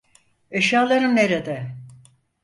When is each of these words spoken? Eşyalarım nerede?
Eşyalarım 0.51 1.15
nerede? 1.15 1.75